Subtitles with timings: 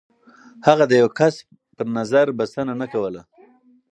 [0.67, 1.35] هغه د يو کس
[1.75, 3.21] پر نظر بسنه نه کوله.